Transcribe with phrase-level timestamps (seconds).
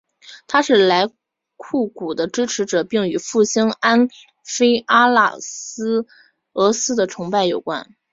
[0.47, 1.07] 他是莱
[1.57, 4.07] 库古的支持者并与复兴安
[4.43, 5.35] 菲阿拉
[6.53, 7.95] 俄斯的崇拜有关。